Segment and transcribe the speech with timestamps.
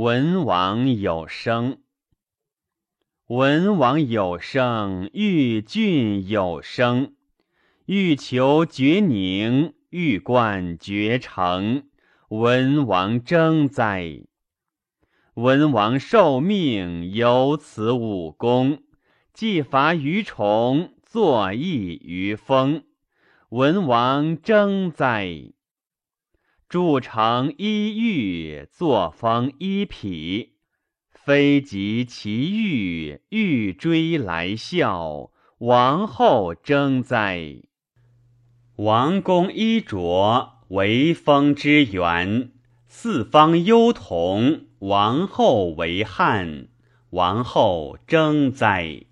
[0.00, 1.80] 文王有生。
[3.26, 7.16] 文王有生，欲郡有生，
[7.86, 11.88] 欲求绝宁，欲冠绝成。
[12.28, 14.22] 文王征哉！
[15.34, 18.84] 文王受命，有此武功，
[19.32, 22.84] 既伐于虫，作邑于风。
[23.48, 25.50] 文王征哉！
[26.68, 30.56] 筑成一玉，作风一匹。
[31.10, 35.30] 非及其玉，欲追来效。
[35.60, 37.62] 王后征哉！
[38.76, 42.52] 王公衣着，为风之源。
[42.86, 46.68] 四方幽同，王后为汉。
[47.10, 49.04] 王后征哉！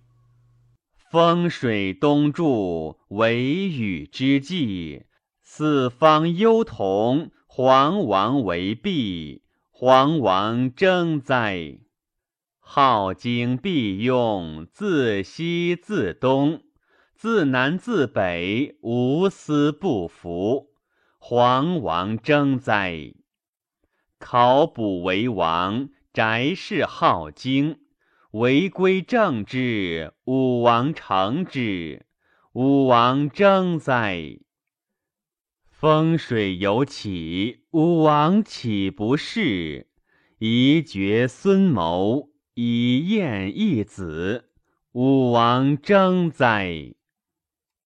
[1.10, 5.04] 风水东注，为雨之纪。
[5.42, 7.30] 四方幽同。
[7.58, 11.78] 黄王为弼，黄王征哉！
[12.60, 16.60] 好经必用，自西自东，
[17.14, 20.74] 自南自北，无私不服。
[21.16, 23.14] 黄王征哉！
[24.18, 27.78] 考卜为王，翟氏好经，
[28.32, 32.04] 违规正之，武王成之。
[32.52, 34.40] 武王征哉！
[35.78, 39.88] 风水有起，武王岂不是？
[40.38, 44.46] 宜绝孙谋，以燕一子。
[44.92, 46.94] 武王征哉！